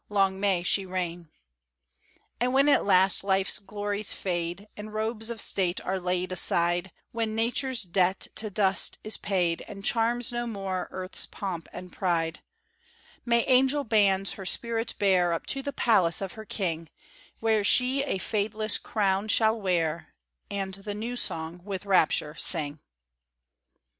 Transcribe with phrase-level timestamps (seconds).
[0.09, 1.27] Long may she reign!_"
[2.39, 7.35] And when at last life's glories fade, And robes of state are laid aside, When
[7.35, 12.39] nature's debt to dust is paid And charms no more earth's pomp and pride,
[13.27, 16.89] May angel bands her spirit bear Up to the palace of her King,
[17.39, 20.15] Where she a fadeless crown shall wear,
[20.49, 22.79] And the new song with rapture sing.